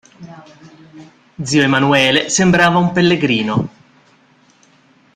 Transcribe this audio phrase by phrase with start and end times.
[1.43, 3.69] Zio Emanuele sembrava un pellegrino.